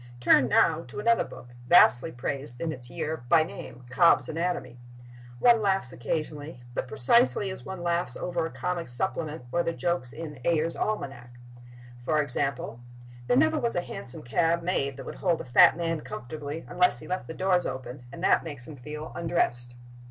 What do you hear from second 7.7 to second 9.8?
laughs over a comic supplement or the